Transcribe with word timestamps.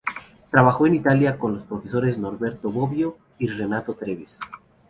Trabajó 0.49 0.87
en 0.87 0.95
Italia 0.95 1.37
con 1.37 1.53
los 1.53 1.61
profesores 1.67 2.17
Norberto 2.17 2.71
Bobbio 2.71 3.19
y 3.37 3.49
Renato 3.49 3.93
Treves. 3.93 4.39